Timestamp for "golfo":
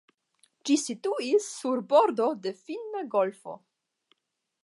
3.17-3.57